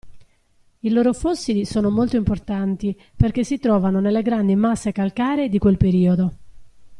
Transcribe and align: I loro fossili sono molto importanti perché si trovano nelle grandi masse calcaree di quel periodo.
I 0.79 0.89
loro 0.89 1.13
fossili 1.13 1.63
sono 1.63 1.91
molto 1.91 2.15
importanti 2.15 2.99
perché 3.15 3.43
si 3.43 3.59
trovano 3.59 3.99
nelle 3.99 4.23
grandi 4.23 4.55
masse 4.55 4.91
calcaree 4.91 5.47
di 5.47 5.59
quel 5.59 5.77
periodo. 5.77 6.33